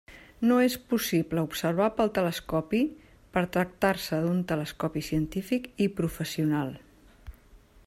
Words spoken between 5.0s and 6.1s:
científic i